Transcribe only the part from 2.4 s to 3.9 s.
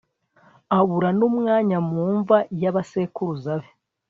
y'abasekuruza be